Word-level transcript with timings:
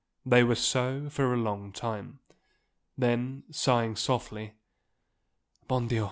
They 0.25 0.43
were 0.43 0.55
so 0.55 1.09
for 1.11 1.31
a 1.31 1.37
long 1.37 1.71
time. 1.71 2.21
Then, 2.97 3.43
sighing 3.51 3.95
softly, 3.95 4.53
"_Bon 5.69 5.87
Dieu! 5.89 5.99